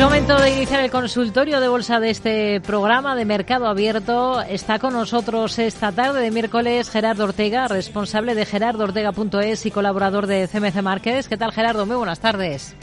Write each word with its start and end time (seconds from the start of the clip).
Es 0.00 0.06
momento 0.06 0.40
de 0.40 0.50
iniciar 0.56 0.82
el 0.82 0.90
consultorio 0.90 1.60
de 1.60 1.68
bolsa 1.68 2.00
de 2.00 2.08
este 2.08 2.62
programa 2.62 3.14
de 3.14 3.26
Mercado 3.26 3.66
Abierto. 3.66 4.40
Está 4.40 4.78
con 4.78 4.94
nosotros 4.94 5.58
esta 5.58 5.92
tarde 5.92 6.22
de 6.22 6.30
miércoles 6.30 6.88
Gerardo 6.88 7.24
Ortega, 7.24 7.68
responsable 7.68 8.34
de 8.34 8.46
gerardoortega.es 8.46 9.66
y 9.66 9.70
colaborador 9.70 10.26
de 10.26 10.48
CMC 10.48 10.80
Márquez. 10.80 11.28
¿Qué 11.28 11.36
tal, 11.36 11.52
Gerardo? 11.52 11.84
Muy 11.84 11.96
buenas 11.96 12.18
tardes. 12.18 12.74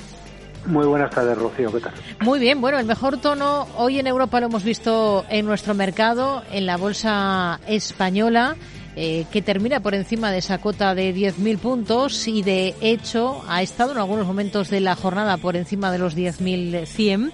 Muy 0.68 0.86
buenas 0.86 1.10
tardes, 1.10 1.36
Rocío. 1.40 1.72
¿Qué 1.72 1.80
tal? 1.80 1.94
Muy 2.22 2.38
bien. 2.38 2.62
Bueno, 2.62 2.78
el 2.78 2.86
mejor 2.86 3.18
tono 3.18 3.68
hoy 3.78 3.98
en 3.98 4.06
Europa 4.06 4.40
lo 4.40 4.46
hemos 4.46 4.64
visto 4.64 5.26
en 5.28 5.48
nuestro 5.48 5.74
mercado, 5.74 6.44
en 6.52 6.68
la 6.68 6.78
bolsa 6.78 7.60
española. 7.66 8.56
Eh, 9.00 9.26
que 9.32 9.44
termina 9.44 9.80
por 9.80 9.94
encima 9.94 10.32
de 10.32 10.40
esa 10.40 10.60
cota 10.60 10.96
de 10.96 11.14
10.000 11.14 11.60
puntos 11.60 12.28
y 12.28 12.42
de 12.42 12.74
hecho 12.82 13.44
ha 13.48 13.62
estado 13.62 13.92
en 13.92 14.00
algunos 14.00 14.26
momentos 14.26 14.72
de 14.72 14.80
la 14.80 14.96
jornada 14.96 15.38
por 15.38 15.56
encima 15.56 15.92
de 15.92 16.00
los 16.00 16.18
10.100. 16.18 17.32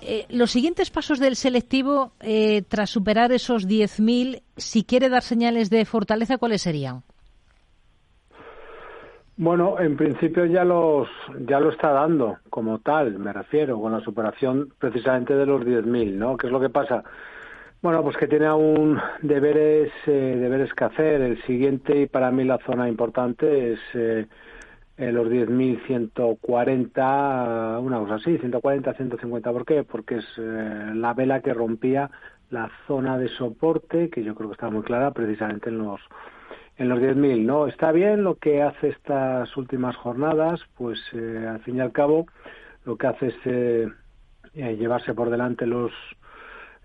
Eh, 0.00 0.26
los 0.28 0.50
siguientes 0.50 0.90
pasos 0.90 1.20
del 1.20 1.36
selectivo 1.36 2.10
eh, 2.18 2.62
tras 2.68 2.90
superar 2.90 3.30
esos 3.30 3.68
10.000, 3.68 4.42
si 4.56 4.82
quiere 4.82 5.08
dar 5.08 5.22
señales 5.22 5.70
de 5.70 5.84
fortaleza, 5.84 6.36
¿cuáles 6.36 6.62
serían? 6.62 7.04
Bueno, 9.36 9.78
en 9.78 9.96
principio 9.96 10.46
ya 10.46 10.64
los 10.64 11.06
ya 11.46 11.60
lo 11.60 11.70
está 11.70 11.92
dando 11.92 12.38
como 12.50 12.80
tal, 12.80 13.20
me 13.20 13.32
refiero, 13.32 13.80
con 13.80 13.92
la 13.92 14.00
superación 14.00 14.72
precisamente 14.80 15.32
de 15.36 15.46
los 15.46 15.62
10.000, 15.62 16.14
¿no? 16.14 16.36
¿Qué 16.36 16.48
es 16.48 16.52
lo 16.52 16.58
que 16.58 16.70
pasa? 16.70 17.04
Bueno, 17.86 18.02
pues 18.02 18.16
que 18.16 18.26
tiene 18.26 18.46
aún 18.46 18.98
deberes, 19.22 19.92
eh, 20.08 20.36
deberes 20.40 20.74
que 20.74 20.82
hacer. 20.82 21.20
El 21.20 21.40
siguiente, 21.44 21.96
y 21.96 22.06
para 22.06 22.32
mí 22.32 22.42
la 22.42 22.58
zona 22.66 22.88
importante, 22.88 23.74
es 23.74 23.78
eh, 23.94 24.26
los 24.98 25.28
10.140, 25.28 27.80
una 27.80 28.00
cosa 28.00 28.16
así, 28.16 28.38
140, 28.38 28.92
150. 28.92 29.52
¿Por 29.52 29.64
qué? 29.64 29.84
Porque 29.84 30.16
es 30.16 30.24
eh, 30.36 30.90
la 30.96 31.14
vela 31.14 31.42
que 31.42 31.54
rompía 31.54 32.10
la 32.50 32.68
zona 32.88 33.18
de 33.18 33.28
soporte, 33.28 34.10
que 34.10 34.24
yo 34.24 34.34
creo 34.34 34.48
que 34.48 34.54
está 34.54 34.68
muy 34.68 34.82
clara 34.82 35.12
precisamente 35.12 35.68
en 35.68 35.78
los 35.78 36.00
en 36.78 36.88
los 36.88 36.98
10.000, 36.98 37.44
¿no? 37.44 37.68
Está 37.68 37.92
bien 37.92 38.24
lo 38.24 38.34
que 38.34 38.62
hace 38.62 38.88
estas 38.88 39.56
últimas 39.56 39.94
jornadas, 39.94 40.60
pues 40.76 40.98
eh, 41.12 41.46
al 41.48 41.60
fin 41.60 41.76
y 41.76 41.80
al 41.80 41.92
cabo 41.92 42.26
lo 42.84 42.96
que 42.96 43.06
hace 43.06 43.28
es 43.28 43.36
eh, 43.44 43.86
llevarse 44.76 45.14
por 45.14 45.30
delante 45.30 45.66
los 45.66 45.92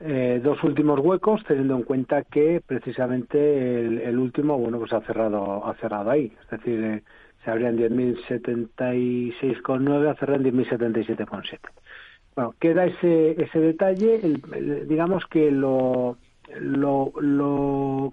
eh, 0.04 0.42
dos 0.44 0.64
últimos 0.64 1.00
huecos, 1.00 1.44
teniendo 1.48 1.76
en 1.76 1.84
cuenta 1.84 2.24
que 2.24 2.60
precisamente 2.66 3.86
el, 3.86 4.18
último, 4.18 4.58
bueno, 4.58 4.80
pues 4.80 4.92
ha 4.94 5.02
cerrado, 5.02 5.64
ha 5.68 5.76
cerrado 5.76 6.10
ahí. 6.10 6.34
Es 6.42 6.50
decir, 6.50 6.84
eh, 6.84 7.04
se 7.44 7.52
abría 7.52 7.70
en 7.70 7.78
10.076,9, 7.78 10.10
ha 10.10 10.16
cerrado 10.16 10.44
en 10.44 10.56
10.077,7. 10.56 11.60
Bueno, 12.36 12.56
queda 12.60 12.86
ese, 12.86 13.44
ese 13.44 13.60
detalle, 13.60 14.20
digamos 14.88 15.28
que 15.28 15.52
lo, 15.52 16.18
lo, 16.60 17.14
lo, 17.20 18.10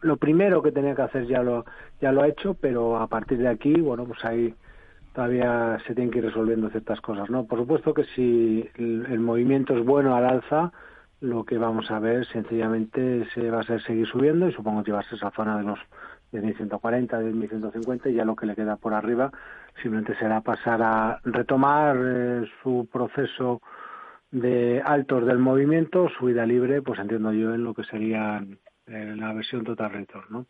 lo 0.00 0.16
primero 0.18 0.62
que 0.62 0.70
tenía 0.72 0.94
que 0.94 1.02
hacer 1.02 1.26
ya 1.26 1.42
lo, 1.42 1.64
ya 2.00 2.12
lo 2.12 2.22
ha 2.22 2.28
hecho, 2.28 2.54
pero 2.54 2.98
a 2.98 3.08
partir 3.08 3.38
de 3.38 3.48
aquí, 3.48 3.74
bueno, 3.80 4.04
pues 4.04 4.24
ahí 4.24 4.54
todavía 5.14 5.78
se 5.86 5.94
tienen 5.94 6.12
que 6.12 6.18
ir 6.18 6.26
resolviendo 6.26 6.70
ciertas 6.70 7.00
cosas, 7.00 7.30
¿no? 7.30 7.46
Por 7.46 7.58
supuesto 7.58 7.94
que 7.94 8.04
si 8.14 8.68
el 8.76 9.18
movimiento 9.20 9.76
es 9.76 9.84
bueno 9.84 10.14
al 10.14 10.26
alza, 10.26 10.72
lo 11.22 11.44
que 11.44 11.56
vamos 11.56 11.90
a 11.90 12.00
ver 12.00 12.26
sencillamente 12.26 13.24
se 13.32 13.48
va 13.48 13.60
a 13.60 13.62
ser 13.62 13.80
seguir 13.82 14.06
subiendo 14.06 14.48
y 14.48 14.52
supongo 14.52 14.82
llevarse 14.82 15.14
esa 15.14 15.30
zona 15.30 15.56
de 15.56 15.62
los 15.62 15.78
de 16.32 16.40
1140, 16.40 17.18
de 17.18 17.32
1150 17.32 18.08
y 18.08 18.14
ya 18.14 18.24
lo 18.24 18.34
que 18.34 18.46
le 18.46 18.56
queda 18.56 18.76
por 18.76 18.92
arriba 18.92 19.30
simplemente 19.80 20.16
será 20.16 20.40
pasar 20.40 20.82
a 20.82 21.20
retomar 21.24 21.96
eh, 21.96 22.44
su 22.62 22.88
proceso 22.90 23.62
de 24.32 24.82
altos 24.84 25.24
del 25.26 25.38
movimiento, 25.38 26.08
subida 26.08 26.44
libre, 26.44 26.82
pues 26.82 26.98
entiendo 26.98 27.32
yo 27.32 27.54
en 27.54 27.62
lo 27.62 27.74
que 27.74 27.84
sería 27.84 28.42
eh, 28.86 29.14
la 29.16 29.32
versión 29.32 29.62
total 29.62 29.92
return, 29.92 30.24
¿no? 30.30 30.46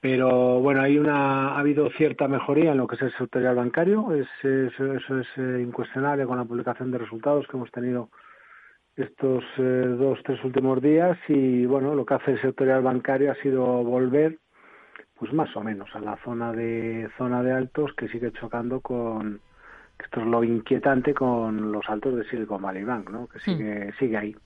Pero 0.00 0.58
bueno, 0.58 0.82
hay 0.82 0.98
una, 0.98 1.50
ha 1.50 1.60
habido 1.60 1.88
cierta 1.90 2.26
mejoría 2.26 2.72
en 2.72 2.78
lo 2.78 2.88
que 2.88 2.96
es 2.96 3.02
el 3.02 3.12
sectorial 3.12 3.54
bancario, 3.54 4.12
es, 4.14 4.26
eso, 4.42 4.94
eso 4.94 5.20
es 5.20 5.28
eh, 5.36 5.62
incuestionable 5.62 6.26
con 6.26 6.38
la 6.38 6.44
publicación 6.44 6.90
de 6.90 6.98
resultados 6.98 7.46
que 7.46 7.56
hemos 7.56 7.70
tenido 7.70 8.08
estos 8.96 9.44
eh, 9.58 9.96
dos, 9.98 10.18
tres 10.24 10.42
últimos 10.44 10.82
días 10.82 11.18
y 11.28 11.66
bueno, 11.66 11.94
lo 11.94 12.04
que 12.04 12.14
hace 12.14 12.32
el 12.32 12.40
sectorial 12.40 12.82
bancario 12.82 13.32
ha 13.32 13.34
sido 13.36 13.64
volver 13.64 14.38
pues 15.18 15.32
más 15.32 15.54
o 15.56 15.62
menos 15.62 15.88
a 15.94 16.00
la 16.00 16.16
zona 16.24 16.52
de 16.52 17.08
zona 17.16 17.42
de 17.42 17.52
altos 17.52 17.92
que 17.94 18.08
sigue 18.08 18.32
chocando 18.32 18.80
con 18.80 19.40
esto 20.02 20.20
es 20.20 20.26
lo 20.26 20.42
inquietante 20.42 21.14
con 21.14 21.72
los 21.72 21.88
altos 21.88 22.16
de 22.16 22.24
Silicon 22.24 22.60
Valley 22.60 22.84
Bank, 22.84 23.10
¿no? 23.10 23.28
que 23.28 23.38
sigue, 23.38 23.92
sigue 23.98 24.16
ahí. 24.16 24.36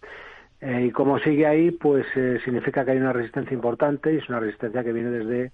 Eh, 0.60 0.86
y 0.88 0.90
como 0.90 1.18
sigue 1.18 1.46
ahí, 1.46 1.70
pues 1.70 2.06
eh, 2.14 2.38
significa 2.44 2.84
que 2.84 2.92
hay 2.92 2.98
una 2.98 3.12
resistencia 3.12 3.54
importante 3.54 4.12
y 4.12 4.18
es 4.18 4.28
una 4.28 4.40
resistencia 4.40 4.82
que 4.82 4.92
viene 4.92 5.10
desde 5.10 5.52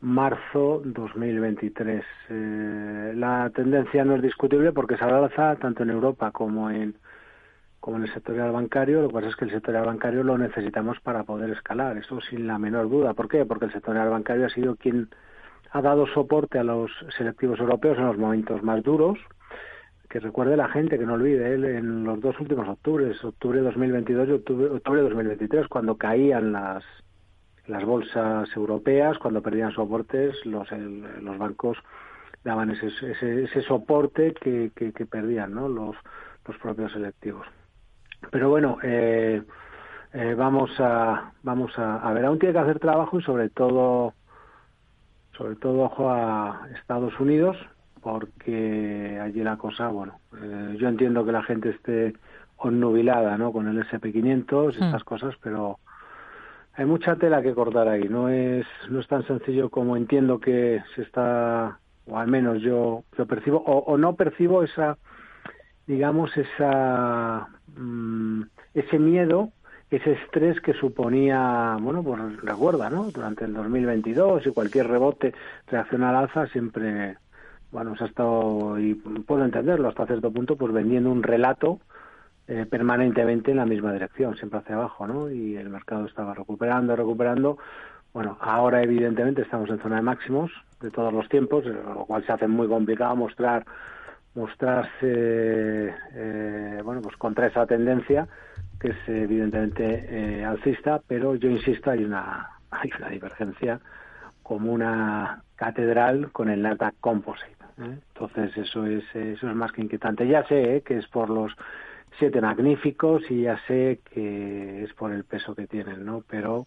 marzo 0.00 0.82
2023. 0.84 2.04
Eh, 2.30 3.12
la 3.16 3.50
tendencia 3.54 4.04
no 4.04 4.16
es 4.16 4.22
discutible 4.22 4.72
porque 4.72 4.96
se 4.96 5.04
alza 5.04 5.56
tanto 5.56 5.82
en 5.82 5.90
Europa 5.90 6.30
como 6.30 6.70
en 6.70 6.94
como 7.84 7.98
en 7.98 8.04
el 8.04 8.14
sectorial 8.14 8.50
bancario, 8.50 9.02
lo 9.02 9.08
que 9.08 9.12
pasa 9.12 9.28
es 9.28 9.36
que 9.36 9.44
el 9.44 9.50
sectorial 9.50 9.84
bancario 9.84 10.24
lo 10.24 10.38
necesitamos 10.38 10.98
para 11.00 11.24
poder 11.24 11.50
escalar, 11.50 11.98
eso 11.98 12.18
sin 12.22 12.46
la 12.46 12.58
menor 12.58 12.88
duda. 12.88 13.12
¿Por 13.12 13.28
qué? 13.28 13.44
Porque 13.44 13.66
el 13.66 13.72
sectorial 13.72 14.08
bancario 14.08 14.46
ha 14.46 14.48
sido 14.48 14.76
quien 14.76 15.10
ha 15.70 15.82
dado 15.82 16.06
soporte 16.06 16.58
a 16.58 16.64
los 16.64 16.90
selectivos 17.14 17.60
europeos 17.60 17.98
en 17.98 18.06
los 18.06 18.16
momentos 18.16 18.62
más 18.62 18.82
duros. 18.82 19.18
Que 20.08 20.18
recuerde 20.18 20.56
la 20.56 20.70
gente, 20.70 20.98
que 20.98 21.04
no 21.04 21.12
olvide, 21.12 21.52
él 21.52 21.66
en 21.66 22.04
los 22.04 22.22
dos 22.22 22.40
últimos 22.40 22.66
octubres, 22.66 23.22
octubre 23.22 23.58
de 23.58 23.66
2022 23.66 24.28
y 24.30 24.32
octubre, 24.32 24.66
octubre 24.70 25.02
de 25.02 25.08
2023, 25.10 25.68
cuando 25.68 25.98
caían 25.98 26.52
las, 26.52 26.82
las 27.66 27.84
bolsas 27.84 28.48
europeas, 28.56 29.18
cuando 29.18 29.42
perdían 29.42 29.72
soportes, 29.72 30.34
los, 30.46 30.70
los 30.72 31.36
bancos 31.36 31.76
daban 32.44 32.70
ese, 32.70 32.86
ese, 32.86 33.44
ese 33.44 33.60
soporte 33.60 34.32
que, 34.32 34.72
que, 34.74 34.94
que 34.94 35.04
perdían 35.04 35.52
¿no? 35.52 35.68
los, 35.68 35.94
los 36.46 36.56
propios 36.56 36.90
selectivos. 36.90 37.46
Pero 38.30 38.48
bueno, 38.48 38.78
eh, 38.82 39.42
eh, 40.12 40.34
vamos 40.36 40.70
a 40.78 41.32
vamos 41.42 41.72
a, 41.78 42.12
ver, 42.12 42.24
aún 42.24 42.38
tiene 42.38 42.52
que 42.52 42.58
hacer 42.60 42.78
trabajo 42.78 43.18
y 43.18 43.22
sobre 43.22 43.48
todo 43.48 44.14
sobre 45.36 45.56
todo 45.56 45.82
ojo 45.82 46.10
a 46.10 46.68
Estados 46.78 47.18
Unidos 47.18 47.56
porque 48.00 49.18
allí 49.20 49.42
la 49.42 49.56
cosa, 49.56 49.88
bueno, 49.88 50.20
eh, 50.40 50.76
yo 50.78 50.88
entiendo 50.88 51.24
que 51.24 51.32
la 51.32 51.42
gente 51.42 51.70
esté 51.70 52.12
onnubilada, 52.58 53.38
¿no? 53.38 53.50
Con 53.50 53.66
el 53.66 53.82
SP500 53.82 54.74
y 54.74 54.80
hmm. 54.80 54.84
estas 54.84 55.04
cosas, 55.04 55.34
pero 55.42 55.78
hay 56.74 56.84
mucha 56.84 57.16
tela 57.16 57.42
que 57.42 57.54
cortar 57.54 57.88
ahí. 57.88 58.08
No 58.08 58.28
es 58.28 58.66
no 58.90 59.00
es 59.00 59.08
tan 59.08 59.26
sencillo 59.26 59.70
como 59.70 59.96
entiendo 59.96 60.38
que 60.38 60.82
se 60.94 61.02
está, 61.02 61.78
o 62.06 62.18
al 62.18 62.28
menos 62.28 62.60
yo 62.60 63.04
yo 63.16 63.26
percibo, 63.26 63.64
o, 63.66 63.78
o 63.78 63.96
no 63.96 64.14
percibo 64.14 64.62
esa 64.62 64.98
digamos, 65.86 66.30
esa, 66.36 67.48
mm, 67.76 68.42
ese 68.74 68.98
miedo, 68.98 69.50
ese 69.90 70.12
estrés 70.12 70.60
que 70.60 70.72
suponía, 70.74 71.76
bueno, 71.80 72.02
pues 72.02 72.20
recuerda, 72.42 72.90
¿no? 72.90 73.10
Durante 73.10 73.44
el 73.44 73.54
2022 73.54 74.46
y 74.46 74.50
cualquier 74.52 74.88
rebote 74.88 75.34
reacciona 75.66 76.10
al 76.10 76.16
alza 76.16 76.46
siempre, 76.48 77.16
bueno, 77.70 77.96
se 77.96 78.04
ha 78.04 78.06
estado, 78.06 78.78
y 78.78 78.94
puedo 78.94 79.44
entenderlo 79.44 79.88
hasta 79.88 80.06
cierto 80.06 80.32
punto, 80.32 80.56
pues 80.56 80.72
vendiendo 80.72 81.10
un 81.10 81.22
relato 81.22 81.80
eh, 82.48 82.66
permanentemente 82.68 83.52
en 83.52 83.58
la 83.58 83.66
misma 83.66 83.92
dirección, 83.92 84.36
siempre 84.36 84.60
hacia 84.60 84.74
abajo, 84.76 85.06
¿no? 85.06 85.30
Y 85.30 85.56
el 85.56 85.70
mercado 85.70 86.06
estaba 86.06 86.34
recuperando, 86.34 86.96
recuperando. 86.96 87.58
Bueno, 88.12 88.36
ahora 88.40 88.82
evidentemente 88.82 89.42
estamos 89.42 89.70
en 89.70 89.80
zona 89.80 89.96
de 89.96 90.02
máximos 90.02 90.50
de 90.80 90.90
todos 90.90 91.12
los 91.12 91.28
tiempos, 91.28 91.64
lo 91.64 92.04
cual 92.04 92.24
se 92.26 92.32
hace 92.32 92.46
muy 92.46 92.68
complicado 92.68 93.16
mostrar 93.16 93.64
mostrarse 94.34 95.94
eh, 96.14 96.80
bueno 96.84 97.00
pues 97.02 97.16
contra 97.16 97.46
esa 97.46 97.66
tendencia 97.66 98.26
que 98.80 98.88
es 98.88 98.96
evidentemente 99.06 100.06
eh, 100.08 100.44
alcista 100.44 101.00
pero 101.06 101.36
yo 101.36 101.48
insisto 101.48 101.90
hay 101.90 102.04
una 102.04 102.50
hay 102.70 102.90
una 102.98 103.08
divergencia 103.10 103.80
como 104.42 104.72
una 104.72 105.42
catedral 105.56 106.32
con 106.32 106.50
el 106.50 106.62
Nasdaq 106.62 106.94
Composite 107.00 107.56
¿eh? 107.80 107.98
entonces 108.12 108.56
eso 108.56 108.86
es 108.86 109.04
eso 109.14 109.48
es 109.48 109.56
más 109.56 109.72
que 109.72 109.82
inquietante 109.82 110.26
ya 110.26 110.44
sé 110.48 110.82
que 110.84 110.98
es 110.98 111.06
por 111.06 111.30
los 111.30 111.52
siete 112.18 112.40
magníficos 112.40 113.22
y 113.30 113.42
ya 113.42 113.58
sé 113.66 114.00
que 114.12 114.82
es 114.82 114.92
por 114.94 115.12
el 115.12 115.24
peso 115.24 115.54
que 115.54 115.66
tienen 115.66 116.04
no 116.04 116.24
pero 116.28 116.66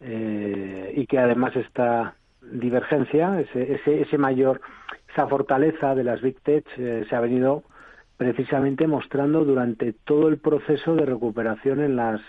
y 0.00 1.06
que 1.06 1.18
además 1.18 1.56
esta 1.56 2.14
divergencia 2.42 3.40
ese 3.40 3.74
ese, 3.74 4.02
ese 4.02 4.18
mayor 4.18 4.60
esa 5.14 5.28
fortaleza 5.28 5.94
de 5.94 6.02
las 6.02 6.20
Big 6.20 6.40
Tech 6.40 6.66
eh, 6.76 7.06
se 7.08 7.14
ha 7.14 7.20
venido 7.20 7.62
precisamente 8.16 8.88
mostrando 8.88 9.44
durante 9.44 9.92
todo 9.92 10.26
el 10.28 10.38
proceso 10.38 10.96
de 10.96 11.06
recuperación 11.06 11.80
en 11.80 11.94
las 11.94 12.20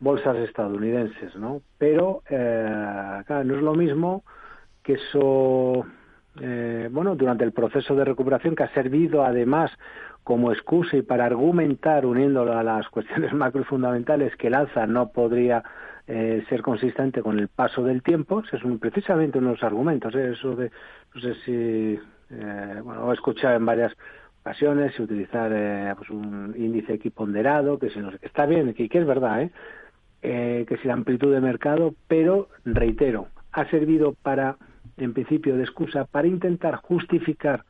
bolsas 0.00 0.36
estadounidenses, 0.38 1.36
¿no? 1.36 1.60
Pero, 1.76 2.22
eh, 2.30 3.22
no 3.28 3.56
es 3.56 3.62
lo 3.62 3.74
mismo 3.74 4.24
que 4.82 4.94
eso, 4.94 5.84
eh, 6.40 6.88
bueno, 6.90 7.14
durante 7.14 7.44
el 7.44 7.52
proceso 7.52 7.94
de 7.94 8.06
recuperación 8.06 8.56
que 8.56 8.62
ha 8.62 8.72
servido 8.72 9.22
además 9.22 9.70
como 10.28 10.52
excusa 10.52 10.94
y 10.94 11.00
para 11.00 11.24
argumentar, 11.24 12.04
uniéndolo 12.04 12.52
a 12.52 12.62
las 12.62 12.86
cuestiones 12.90 13.32
macro 13.32 13.62
y 13.62 13.64
fundamentales, 13.64 14.36
que 14.36 14.48
el 14.48 14.54
alza 14.56 14.86
no 14.86 15.08
podría 15.08 15.64
eh, 16.06 16.44
ser 16.50 16.60
consistente 16.60 17.22
con 17.22 17.38
el 17.38 17.48
paso 17.48 17.82
del 17.82 18.02
tiempo, 18.02 18.42
es 18.52 18.62
un, 18.62 18.78
precisamente 18.78 19.38
uno 19.38 19.46
de 19.48 19.54
los 19.54 19.62
argumentos, 19.62 20.14
¿eh? 20.14 20.32
eso 20.32 20.54
de, 20.54 20.70
no 21.14 21.20
sé 21.22 21.34
si, 21.46 21.98
eh, 22.28 22.80
bueno, 22.84 23.10
he 23.10 23.14
escuchado 23.14 23.56
en 23.56 23.64
varias 23.64 23.96
ocasiones, 24.42 25.00
utilizar 25.00 25.50
eh, 25.50 25.94
pues 25.96 26.10
un 26.10 26.54
índice 26.58 26.92
equiponderado, 26.92 27.78
que 27.78 27.88
si 27.88 27.98
no, 27.98 28.10
está 28.20 28.44
bien, 28.44 28.74
que, 28.74 28.86
que 28.86 28.98
es 28.98 29.06
verdad, 29.06 29.40
¿eh? 29.40 29.50
eh, 30.20 30.66
que 30.68 30.76
si 30.76 30.88
la 30.88 30.92
amplitud 30.92 31.32
de 31.32 31.40
mercado, 31.40 31.94
pero 32.06 32.48
reitero, 32.66 33.28
ha 33.52 33.64
servido 33.70 34.12
para, 34.12 34.58
en 34.98 35.14
principio, 35.14 35.56
de 35.56 35.62
excusa 35.62 36.04
para 36.04 36.28
intentar 36.28 36.76
justificar 36.76 37.64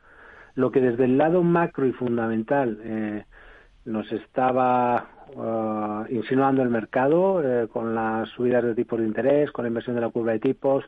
lo 0.59 0.71
que 0.71 0.81
desde 0.81 1.05
el 1.05 1.17
lado 1.17 1.41
macro 1.41 1.85
y 1.85 1.93
fundamental 1.93 2.79
eh, 2.83 3.23
nos 3.85 4.11
estaba 4.11 5.07
uh, 5.35 6.13
insinuando 6.13 6.61
el 6.61 6.69
mercado 6.69 7.41
eh, 7.41 7.67
con 7.69 7.95
las 7.95 8.27
subidas 8.29 8.65
de 8.65 8.75
tipos 8.75 8.99
de 8.99 9.05
interés, 9.05 9.51
con 9.51 9.63
la 9.63 9.69
inversión 9.69 9.95
de 9.95 10.01
la 10.01 10.09
curva 10.09 10.33
de 10.33 10.39
tipos, 10.39 10.83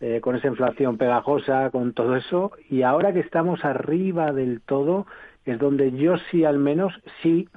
eh, 0.00 0.22
con 0.22 0.34
esa 0.34 0.48
inflación 0.48 0.96
pegajosa, 0.96 1.68
con 1.68 1.92
todo 1.92 2.16
eso, 2.16 2.52
y 2.70 2.80
ahora 2.80 3.12
que 3.12 3.20
estamos 3.20 3.66
arriba 3.66 4.32
del 4.32 4.62
todo, 4.62 5.06
es 5.44 5.58
donde 5.58 5.92
yo 5.92 6.16
sí 6.30 6.46
al 6.46 6.58
menos 6.58 6.94
sí 7.22 7.50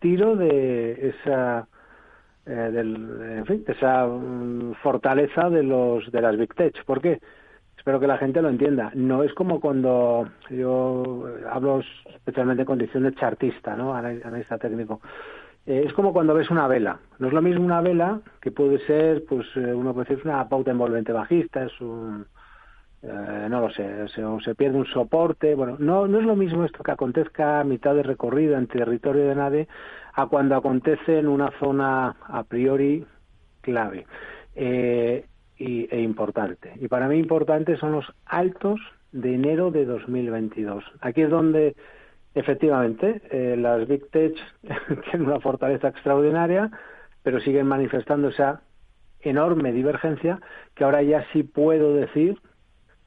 tiro 0.00 0.36
de 0.36 1.08
esa 1.08 1.66
eh, 2.44 2.50
del, 2.50 2.94
en 3.38 3.46
fin, 3.46 3.64
esa 3.66 4.06
mm, 4.06 4.74
fortaleza 4.82 5.48
de 5.48 5.62
los 5.62 6.12
de 6.12 6.20
las 6.20 6.36
big 6.36 6.54
tech. 6.54 6.84
¿Por 6.84 7.00
qué? 7.00 7.20
Espero 7.88 8.00
que 8.00 8.06
la 8.06 8.18
gente 8.18 8.42
lo 8.42 8.50
entienda. 8.50 8.90
No 8.94 9.22
es 9.22 9.32
como 9.32 9.60
cuando 9.60 10.28
yo 10.50 11.26
hablo 11.50 11.80
especialmente 12.16 12.60
en 12.60 12.66
condición 12.66 13.04
de 13.04 13.14
chartista, 13.14 13.76
¿no? 13.76 13.94
Analista 13.94 14.58
técnico. 14.58 15.00
Eh, 15.64 15.84
es 15.86 15.94
como 15.94 16.12
cuando 16.12 16.34
ves 16.34 16.50
una 16.50 16.68
vela. 16.68 16.98
No 17.18 17.28
es 17.28 17.32
lo 17.32 17.40
mismo 17.40 17.64
una 17.64 17.80
vela 17.80 18.20
que 18.42 18.50
puede 18.50 18.78
ser, 18.84 19.24
pues 19.24 19.46
eh, 19.56 19.72
uno 19.72 19.94
puede 19.94 20.06
decir, 20.06 20.26
una 20.26 20.46
pauta 20.50 20.70
envolvente 20.70 21.14
bajista, 21.14 21.64
es 21.64 21.80
un, 21.80 22.26
eh, 23.00 23.46
no 23.48 23.62
lo 23.62 23.70
sé, 23.70 24.06
se, 24.08 24.22
se 24.44 24.54
pierde 24.54 24.76
un 24.76 24.84
soporte. 24.84 25.54
Bueno, 25.54 25.76
no, 25.78 26.06
no 26.06 26.18
es 26.18 26.26
lo 26.26 26.36
mismo 26.36 26.66
esto 26.66 26.82
que 26.82 26.92
acontezca 26.92 27.60
a 27.60 27.64
mitad 27.64 27.94
de 27.94 28.02
recorrido 28.02 28.58
en 28.58 28.66
territorio 28.66 29.28
de 29.28 29.34
nadie 29.34 29.68
a 30.12 30.26
cuando 30.26 30.56
acontece 30.56 31.20
en 31.20 31.26
una 31.26 31.50
zona 31.58 32.16
a 32.26 32.42
priori 32.42 33.06
clave. 33.62 34.04
Eh, 34.54 35.24
y, 35.58 35.88
e 35.90 36.00
importante. 36.00 36.72
Y 36.80 36.88
para 36.88 37.08
mí 37.08 37.16
importante 37.16 37.76
son 37.76 37.92
los 37.92 38.06
altos 38.26 38.80
de 39.12 39.34
enero 39.34 39.70
de 39.70 39.84
2022. 39.84 40.84
Aquí 41.00 41.22
es 41.22 41.30
donde 41.30 41.74
efectivamente 42.34 43.22
eh, 43.30 43.56
las 43.58 43.86
Big 43.88 44.08
Tech 44.10 44.34
tienen 45.10 45.28
una 45.28 45.40
fortaleza 45.40 45.88
extraordinaria, 45.88 46.70
pero 47.22 47.40
siguen 47.40 47.66
manifestando 47.66 48.28
esa 48.28 48.62
enorme 49.20 49.72
divergencia 49.72 50.40
que 50.74 50.84
ahora 50.84 51.02
ya 51.02 51.24
sí 51.32 51.42
puedo 51.42 51.94
decir 51.94 52.38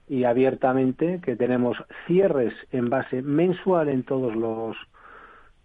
y 0.09 0.25
abiertamente 0.25 1.21
que 1.23 1.37
tenemos 1.37 1.77
cierres 2.05 2.53
en 2.71 2.89
base 2.89 3.21
mensual 3.21 3.87
en 3.87 4.03
todos 4.03 4.35
los 4.35 4.75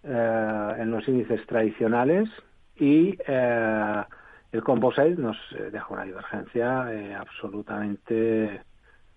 eh, 0.05 0.73
en 0.79 0.93
los 0.93 1.09
índices 1.09 1.45
tradicionales 1.47 2.29
y 2.77 3.19
eh, 3.27 4.03
el 4.57 4.65
composite 4.65 5.17
nos 5.17 5.37
eh, 5.53 5.71
deja 5.71 5.87
una 5.91 6.05
divergencia 6.05 6.93
eh, 6.93 7.15
absolutamente, 7.15 8.63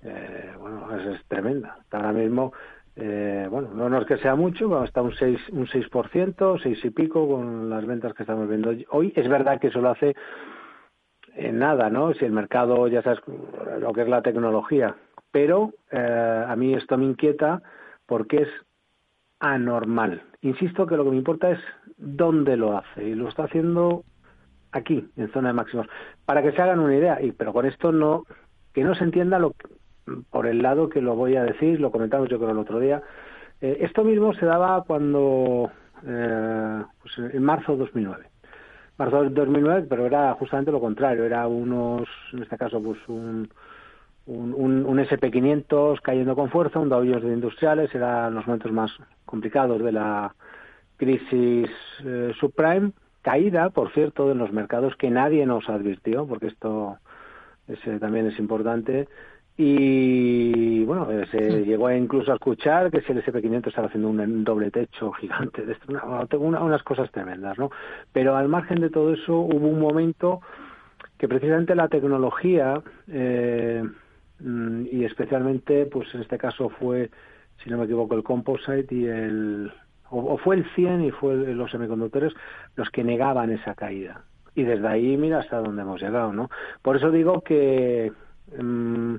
eh, 0.04 0.52
bueno, 0.60 0.88
es, 0.98 1.26
tremenda. 1.26 1.78
Ahora 1.92 2.12
mismo, 2.12 2.54
bueno, 2.96 3.70
no, 3.90 3.98
es 3.98 4.06
que 4.06 4.18
sea 4.18 4.36
mucho, 4.36 4.84
está 4.84 5.02
un 5.02 5.14
6, 5.14 5.50
un 5.54 5.68
6%, 5.68 6.60
6 6.62 6.86
y 6.86 6.90
pico 6.90 7.30
con 7.30 7.70
las 7.70 7.86
ventas 7.86 8.14
que 8.14 8.24
estamos 8.24 8.50
viendo 8.50 8.74
hoy. 8.90 9.14
Es 9.16 9.30
verdad 9.30 9.60
que 9.60 9.68
eso 9.68 9.80
lo 9.80 9.92
hace 9.92 10.18
en 11.36 11.60
nada, 11.60 11.90
¿no? 11.90 12.14
Si 12.14 12.26
el 12.26 12.34
mercado, 12.34 12.90
ya 12.90 13.02
sabes 13.02 13.22
lo 13.80 13.94
que 13.94 14.02
es 14.02 14.10
la 14.10 14.22
tecnología. 14.22 14.98
Pero 15.32 15.72
a 15.92 16.54
mí 16.58 16.74
esto 16.74 16.98
me 16.98 17.06
inquieta 17.06 17.62
porque 18.06 18.42
es 18.42 18.50
anormal. 19.40 20.22
Insisto 20.42 20.86
que 20.86 20.98
lo 20.98 21.06
que 21.06 21.12
me 21.12 21.18
importa 21.18 21.52
es 21.52 21.60
dónde 21.96 22.58
lo 22.58 22.78
hace 22.78 23.06
y 23.06 23.16
lo 23.16 23.30
está 23.30 23.46
haciendo 23.46 24.04
aquí, 24.72 25.10
en 25.18 25.32
zona 25.32 25.50
de 25.50 25.54
máximos, 25.54 25.88
para 26.26 26.42
que 26.42 26.52
se 26.52 26.62
hagan 26.62 26.80
una 26.80 26.96
idea. 26.96 27.22
Y 27.22 27.32
pero 27.32 27.54
con 27.54 27.66
esto 27.66 27.92
no 27.92 28.26
que 28.74 28.84
no 28.84 28.96
se 28.96 29.04
entienda 29.04 29.40
lo 29.40 29.54
por 30.32 30.48
el 30.48 30.62
lado 30.62 30.90
que 30.90 31.02
lo 31.02 31.16
voy 31.16 31.36
a 31.36 31.44
decir, 31.44 31.80
lo 31.80 31.92
comentamos 31.92 32.30
yo 32.30 32.38
creo 32.38 32.52
el 32.52 32.58
otro 32.58 32.80
día. 32.80 33.02
Eh, 33.62 33.78
esto 33.82 34.04
mismo 34.04 34.34
se 34.34 34.46
daba 34.46 34.84
cuando 34.84 35.72
eh, 36.06 36.84
pues 37.02 37.34
en 37.34 37.44
marzo 37.44 37.74
de 37.74 37.80
2009. 37.80 38.26
Marzo 38.98 39.24
de 39.24 39.30
2009, 39.30 39.88
pero 39.90 40.06
era 40.06 40.34
justamente 40.34 40.72
lo 40.72 40.80
contrario, 40.80 41.24
era 41.24 41.48
unos, 41.48 42.08
en 42.34 42.44
este 42.44 42.58
caso, 42.58 42.82
pues 42.82 42.98
un, 43.08 43.50
un, 44.26 44.86
un, 44.86 44.98
SP500 45.00 46.02
cayendo 46.02 46.36
con 46.36 46.50
fuerza, 46.50 46.80
un 46.80 46.90
Dow 46.90 47.04
de 47.04 47.34
industriales, 47.34 47.94
eran 47.96 48.36
los 48.36 48.46
momentos 48.46 48.72
más 48.72 48.92
complicados 49.26 49.82
de 49.82 49.92
la 49.94 50.34
crisis 50.98 51.70
eh, 52.04 52.34
subprime, 52.38 52.92
caída, 53.22 53.70
por 53.70 53.92
cierto, 53.94 54.32
en 54.32 54.38
los 54.38 54.52
mercados 54.52 54.96
que 54.96 55.10
nadie 55.10 55.46
nos 55.46 55.68
advirtió, 55.70 56.26
porque 56.26 56.48
esto 56.48 56.98
también 58.00 58.28
es 58.28 58.40
importante. 58.40 59.08
Y 59.62 60.86
bueno, 60.86 61.12
eh, 61.12 61.26
se 61.32 61.66
llegó 61.66 61.92
incluso 61.92 62.32
a 62.32 62.36
escuchar 62.36 62.90
que 62.90 63.02
si 63.02 63.12
el 63.12 63.22
SP500 63.22 63.68
estaba 63.68 63.88
haciendo 63.88 64.08
un, 64.08 64.44
doble 64.46 64.72
techo 64.72 65.12
gigante, 65.20 65.66
de 65.66 65.74
esto, 65.74 65.92
una, 66.40 66.64
unas 66.64 66.82
cosas 66.84 67.12
tremendas, 67.12 67.58
¿no? 67.58 67.70
Pero 68.14 68.38
al 68.38 68.48
margen 68.48 68.80
de 68.80 68.90
todo 68.90 69.14
eso, 69.14 69.38
hubo 69.38 69.68
un 69.68 69.82
momento 69.82 70.40
que 71.18 71.28
precisamente 71.28 71.76
la 71.76 71.90
tecnología, 71.90 72.82
eh, 73.10 73.84
mm, 74.40 74.86
y 74.90 75.04
especialmente, 75.04 75.88
pues 75.88 76.08
en 76.16 76.22
este 76.22 76.38
caso 76.38 76.70
fue, 76.70 77.10
si 77.62 77.70
no 77.70 77.78
me 77.78 77.84
equivoco, 77.84 78.16
el 78.16 78.24
composite 78.24 78.96
y 78.96 79.08
el, 79.08 79.74
o, 80.12 80.38
fue 80.38 80.58
el 80.58 80.66
100 80.76 81.06
y 81.06 81.12
fue 81.12 81.36
los 81.36 81.72
semiconductores 81.72 82.34
los 82.76 82.90
que 82.90 83.04
negaban 83.04 83.52
esa 83.52 83.76
caída. 83.76 84.24
Y 84.56 84.64
desde 84.64 84.88
ahí, 84.88 85.18
mira 85.18 85.40
hasta 85.40 85.58
dónde 85.58 85.82
hemos 85.82 86.02
llegado, 86.02 86.34
¿no? 86.34 86.50
Por 86.82 86.98
eso 86.98 87.12
digo 87.12 87.42
que 87.42 88.12
mm, 88.58 89.16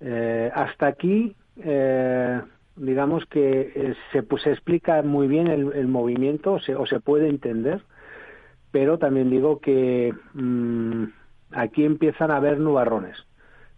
eh, 0.00 0.50
hasta 0.54 0.86
aquí, 0.86 1.34
eh, 1.62 2.40
digamos 2.76 3.24
que 3.26 3.72
eh, 3.74 3.94
se, 4.12 4.22
pues, 4.22 4.42
se 4.42 4.52
explica 4.52 5.02
muy 5.02 5.26
bien 5.28 5.46
el, 5.48 5.88
movimiento 5.88 6.54
o 6.54 6.86
se, 6.86 7.00
puede 7.00 7.28
entender, 7.28 7.82
pero 8.70 8.98
también 8.98 9.30
digo 9.30 9.60
que 9.60 10.14
mm, 10.34 11.04
aquí 11.52 11.84
empiezan 11.84 12.30
a 12.30 12.36
haber 12.36 12.58
nubarrones 12.58 13.16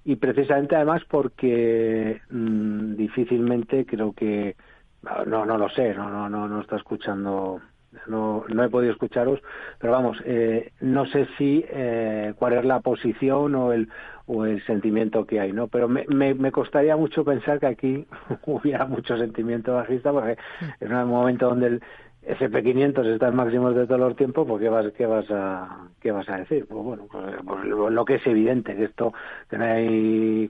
y 0.04 0.16
precisamente 0.16 0.74
además 0.74 1.02
porque 1.08 2.20
mm, 2.30 2.94
difícilmente 2.94 3.84
creo 3.84 4.12
que 4.12 4.56
no, 5.02 5.46
no 5.46 5.58
lo 5.58 5.68
sé, 5.70 5.94
no, 5.94 6.28
no, 6.28 6.48
no, 6.48 6.60
está 6.60 6.76
escuchando, 6.76 7.60
no, 8.06 8.44
no 8.48 8.64
he 8.64 8.68
podido 8.68 8.92
escucharos, 8.92 9.40
pero 9.78 9.92
vamos, 9.92 10.18
eh, 10.24 10.72
no 10.80 11.06
sé 11.06 11.26
si 11.36 11.64
eh, 11.68 12.34
cuál 12.38 12.54
es 12.54 12.64
la 12.64 12.80
posición 12.80 13.54
o 13.54 13.72
el, 13.72 13.88
o 14.26 14.44
el 14.44 14.64
sentimiento 14.64 15.24
que 15.24 15.40
hay, 15.40 15.52
¿no? 15.52 15.68
Pero 15.68 15.88
me, 15.88 16.04
me, 16.08 16.34
me 16.34 16.52
costaría 16.52 16.96
mucho 16.96 17.24
pensar 17.24 17.60
que 17.60 17.66
aquí 17.66 18.06
hubiera 18.46 18.86
mucho 18.86 19.16
sentimiento 19.16 19.74
bajista, 19.74 20.12
porque 20.12 20.36
es 20.80 20.90
un 20.90 21.08
momento 21.08 21.48
donde 21.48 21.66
el 21.66 21.82
SP500 22.28 23.06
está 23.06 23.28
en 23.28 23.36
máximos 23.36 23.74
de 23.74 23.86
todos 23.86 24.00
los 24.00 24.16
tiempos, 24.16 24.46
pues 24.46 24.60
¿qué 24.60 24.68
vas, 24.68 24.92
qué 24.92 25.06
vas, 25.06 25.30
a, 25.30 25.88
qué 26.00 26.12
vas 26.12 26.28
a 26.28 26.38
decir? 26.38 26.66
Pues 26.68 26.84
bueno, 26.84 27.06
pues, 27.10 27.24
pues 27.46 27.64
lo, 27.64 28.04
que 28.04 28.16
es 28.16 28.26
evidente, 28.26 28.76
que 28.76 28.84
esto, 28.84 29.14
que 29.48 29.56
no 29.56 29.64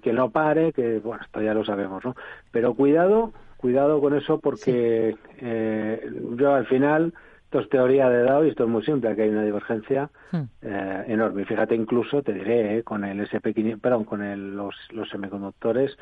que 0.02 0.12
no 0.12 0.30
pare, 0.30 0.72
que 0.72 0.98
bueno, 0.98 1.22
esto 1.22 1.40
ya 1.40 1.54
lo 1.54 1.64
sabemos, 1.64 2.04
¿no? 2.04 2.16
Pero 2.50 2.74
cuidado, 2.74 3.32
cuidado 3.58 4.00
con 4.00 4.14
eso 4.16 4.38
porque 4.38 5.16
eh, 5.40 6.10
yo 6.36 6.54
al 6.54 6.66
final 6.66 7.12
esto 7.44 7.60
es 7.60 7.68
teoría 7.68 8.08
de 8.08 8.22
Dow 8.22 8.44
y 8.44 8.50
esto 8.50 8.64
es 8.64 8.70
muy 8.70 8.84
simple, 8.84 9.14
que 9.14 9.22
hay 9.22 9.30
una 9.30 9.44
divergencia 9.44 10.10
hmm. 10.32 10.42
eh, 10.62 11.04
enorme. 11.08 11.44
Fíjate 11.44 11.74
incluso, 11.74 12.22
te 12.22 12.32
diré, 12.32 12.78
eh, 12.78 12.82
con 12.82 13.04
el 13.04 13.20
SP500, 13.20 13.80
perdón, 13.80 14.04
con 14.04 14.22
el, 14.22 14.54
los, 14.54 14.74
los 14.92 15.08
semiconductores, 15.10 15.96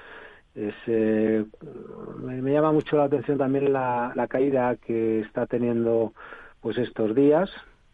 es, 0.54 0.74
me, 0.86 2.52
llama 2.52 2.72
mucho 2.72 2.96
la 2.96 3.04
atención 3.04 3.36
también 3.36 3.72
la, 3.72 4.12
la 4.14 4.26
caída 4.26 4.76
que 4.76 5.20
está 5.20 5.46
teniendo 5.46 6.14
pues 6.62 6.78
estos 6.78 7.14
días. 7.14 7.50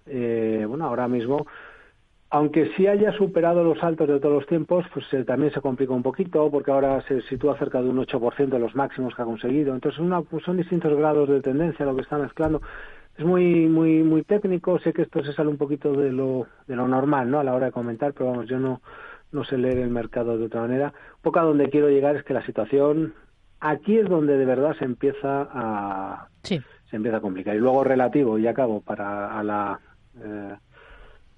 bueno, 0.06 0.84
ahora 0.84 1.08
mismo 1.08 1.46
aunque 2.34 2.70
sí 2.74 2.86
haya 2.86 3.12
superado 3.12 3.62
los 3.62 3.84
altos 3.84 4.08
de 4.08 4.18
todos 4.18 4.36
los 4.36 4.46
tiempos, 4.46 4.86
pues 4.94 5.04
eh, 5.12 5.22
también 5.22 5.52
se 5.52 5.60
complica 5.60 5.92
un 5.92 6.02
poquito 6.02 6.50
porque 6.50 6.70
ahora 6.70 7.02
se 7.06 7.20
sitúa 7.22 7.58
cerca 7.58 7.82
de 7.82 7.90
un 7.90 7.98
8% 7.98 8.48
de 8.48 8.58
los 8.58 8.74
máximos 8.74 9.14
que 9.14 9.20
ha 9.20 9.26
conseguido. 9.26 9.74
Entonces 9.74 10.00
una, 10.00 10.22
pues 10.22 10.42
son 10.42 10.56
distintos 10.56 10.96
grados 10.96 11.28
de 11.28 11.42
tendencia 11.42 11.84
lo 11.84 11.94
que 11.94 12.00
está 12.00 12.16
mezclando. 12.16 12.62
Es 13.18 13.24
muy 13.26 13.66
muy 13.66 14.02
muy 14.02 14.22
técnico, 14.22 14.78
sé 14.78 14.94
que 14.94 15.02
esto 15.02 15.22
se 15.22 15.34
sale 15.34 15.50
un 15.50 15.58
poquito 15.58 15.92
de 15.92 16.10
lo, 16.10 16.46
de 16.66 16.74
lo 16.74 16.88
normal 16.88 17.30
¿no? 17.30 17.38
a 17.38 17.44
la 17.44 17.54
hora 17.54 17.66
de 17.66 17.72
comentar, 17.72 18.14
pero 18.14 18.30
vamos, 18.30 18.48
yo 18.48 18.58
no, 18.58 18.80
no 19.30 19.44
sé 19.44 19.58
leer 19.58 19.76
el 19.76 19.90
mercado 19.90 20.38
de 20.38 20.46
otra 20.46 20.62
manera. 20.62 20.94
Un 21.16 21.22
poco 21.22 21.38
a 21.38 21.42
donde 21.42 21.68
quiero 21.68 21.90
llegar 21.90 22.16
es 22.16 22.24
que 22.24 22.32
la 22.32 22.46
situación 22.46 23.12
aquí 23.60 23.98
es 23.98 24.08
donde 24.08 24.38
de 24.38 24.46
verdad 24.46 24.74
se 24.78 24.86
empieza 24.86 25.48
a 25.52 26.28
se 26.42 26.62
empieza 26.96 27.18
a 27.18 27.20
complicar 27.20 27.54
y 27.54 27.58
luego 27.58 27.84
relativo 27.84 28.38
y 28.38 28.46
acabo 28.46 28.80
para 28.80 29.38
a 29.38 29.42
la 29.42 29.80
eh, 30.18 30.56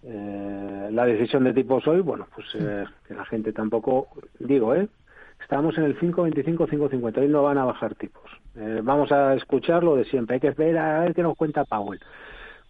eh, 0.06 0.63
la 0.94 1.06
decisión 1.06 1.44
de 1.44 1.52
tipos 1.52 1.86
hoy 1.86 2.00
bueno 2.00 2.26
pues 2.34 2.46
eh, 2.54 2.84
que 3.06 3.14
la 3.14 3.24
gente 3.26 3.52
tampoco 3.52 4.08
digo 4.38 4.74
eh 4.74 4.88
estamos 5.42 5.76
en 5.76 5.84
el 5.84 5.98
5.25 5.98 6.68
5.50 6.68 7.18
hoy 7.18 7.28
no 7.28 7.42
van 7.42 7.58
a 7.58 7.64
bajar 7.64 7.94
tipos. 7.94 8.22
Vamos 8.82 9.10
a 9.10 9.34
escuchar 9.34 9.82
lo 9.82 9.96
de 9.96 10.04
siempre 10.04 10.34
hay 10.34 10.40
que 10.40 10.52
ver 10.52 10.78
a 10.78 11.00
ver 11.00 11.14
qué 11.14 11.22
nos 11.22 11.36
cuenta 11.36 11.64
Powell. 11.64 12.00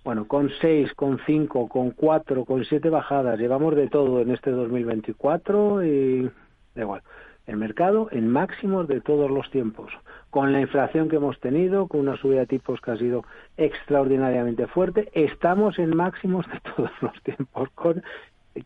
Bueno, 0.05 0.29
con 0.29 0.51
seis, 0.61 0.93
con 0.95 1.19
cinco, 1.25 1.67
con 1.67 1.91
cuatro, 1.93 2.45
con 2.45 2.63
siete 2.67 2.91
bajadas, 2.91 3.39
llevamos 3.39 3.75
de 3.75 3.89
todo 3.89 4.21
en 4.21 4.31
este 4.33 4.51
2024 4.51 5.83
y 5.83 6.31
da 6.75 6.83
igual. 6.83 7.03
El 7.47 7.57
mercado 7.57 8.09
en 8.11 8.29
máximos 8.29 8.89
de 8.89 9.01
todos 9.01 9.31
los 9.31 9.51
tiempos, 9.51 9.93
con 10.31 10.53
la 10.53 10.61
inflación 10.61 11.09
que 11.09 11.17
hemos 11.17 11.39
tenido, 11.41 11.87
con 11.89 12.01
una 12.01 12.17
subida 12.17 12.41
de 12.41 12.47
tipos 12.47 12.81
que 12.81 12.91
ha 12.93 12.97
sido 12.97 13.25
extraordinariamente 13.57 14.67
fuerte, 14.67 15.11
estamos 15.13 15.79
en 15.79 15.95
máximos 15.95 16.47
de 16.47 16.61
todos 16.77 16.91
los 17.01 17.23
tiempos, 17.23 17.69
con, 17.75 18.03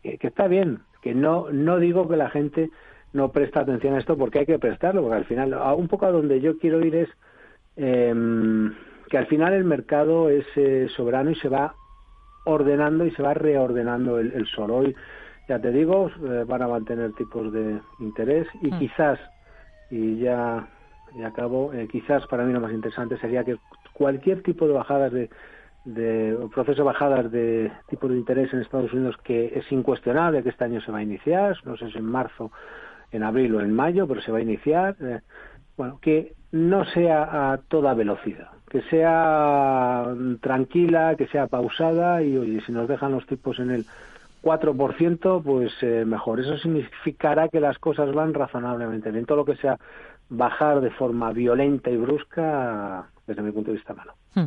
que, 0.02 0.18
está 0.20 0.46
bien, 0.46 0.80
que 1.02 1.14
no, 1.14 1.50
no 1.50 1.78
digo 1.78 2.08
que 2.08 2.16
la 2.16 2.30
gente 2.30 2.70
no 3.12 3.32
presta 3.32 3.60
atención 3.60 3.94
a 3.94 3.98
esto 3.98 4.16
porque 4.16 4.40
hay 4.40 4.46
que 4.46 4.58
prestarlo, 4.58 5.02
porque 5.02 5.16
al 5.16 5.24
final, 5.24 5.54
un 5.76 5.88
poco 5.88 6.06
a 6.06 6.12
donde 6.12 6.40
yo 6.40 6.58
quiero 6.58 6.84
ir 6.84 6.94
es... 6.94 7.08
Eh, 7.76 8.14
que 9.08 9.18
al 9.18 9.26
final 9.26 9.54
el 9.54 9.64
mercado 9.64 10.28
es 10.28 10.46
eh, 10.56 10.88
soberano 10.94 11.30
y 11.30 11.34
se 11.36 11.48
va 11.48 11.74
ordenando 12.44 13.04
y 13.04 13.10
se 13.12 13.22
va 13.22 13.34
reordenando 13.34 14.18
el, 14.18 14.46
sol. 14.46 14.70
Hoy, 14.70 14.96
ya 15.48 15.58
te 15.58 15.72
digo, 15.72 16.10
eh, 16.24 16.44
van 16.46 16.62
a 16.62 16.68
mantener 16.68 17.12
tipos 17.14 17.52
de 17.52 17.80
interés 18.00 18.46
y 18.60 18.70
mm. 18.70 18.78
quizás, 18.78 19.18
y 19.90 20.18
ya, 20.18 20.68
ya 21.16 21.28
acabo, 21.28 21.72
eh, 21.72 21.88
quizás 21.90 22.26
para 22.26 22.44
mí 22.44 22.52
lo 22.52 22.60
más 22.60 22.72
interesante 22.72 23.18
sería 23.18 23.44
que 23.44 23.56
cualquier 23.92 24.42
tipo 24.42 24.66
de 24.66 24.74
bajadas 24.74 25.12
de, 25.12 25.30
de 25.84 26.36
proceso 26.54 26.82
de 26.82 26.86
bajadas 26.86 27.32
de 27.32 27.72
tipos 27.88 28.10
de 28.10 28.18
interés 28.18 28.52
en 28.52 28.60
Estados 28.60 28.92
Unidos 28.92 29.16
que 29.24 29.58
es 29.58 29.72
incuestionable 29.72 30.42
que 30.42 30.50
este 30.50 30.64
año 30.64 30.80
se 30.80 30.92
va 30.92 30.98
a 30.98 31.02
iniciar, 31.02 31.56
no 31.64 31.76
sé 31.76 31.90
si 31.90 31.98
en 31.98 32.04
marzo, 32.04 32.52
en 33.10 33.22
abril 33.22 33.54
o 33.54 33.60
en 33.60 33.72
mayo, 33.72 34.06
pero 34.06 34.20
se 34.20 34.30
va 34.30 34.38
a 34.38 34.42
iniciar, 34.42 34.96
bueno, 35.76 35.98
que 36.02 36.34
no 36.52 36.84
sea 36.84 37.52
a 37.52 37.58
toda 37.68 37.94
velocidad 37.94 38.50
que 38.68 38.82
sea 38.82 40.14
tranquila, 40.40 41.14
que 41.16 41.26
sea 41.28 41.46
pausada 41.46 42.22
y 42.22 42.36
oye, 42.36 42.60
si 42.66 42.72
nos 42.72 42.88
dejan 42.88 43.12
los 43.12 43.26
tipos 43.26 43.58
en 43.58 43.70
el 43.70 43.86
4%, 44.42 45.42
pues 45.42 45.72
eh, 45.82 46.04
mejor. 46.04 46.40
Eso 46.40 46.56
significará 46.58 47.48
que 47.48 47.60
las 47.60 47.78
cosas 47.78 48.12
van 48.12 48.34
razonablemente 48.34 49.10
bien. 49.10 49.26
Todo 49.26 49.38
lo 49.38 49.44
que 49.44 49.56
sea 49.56 49.78
bajar 50.28 50.80
de 50.80 50.90
forma 50.90 51.32
violenta 51.32 51.90
y 51.90 51.96
brusca, 51.96 53.08
desde 53.26 53.42
mi 53.42 53.52
punto 53.52 53.70
de 53.70 53.76
vista, 53.76 53.94
malo. 53.94 54.14
Hmm. 54.34 54.46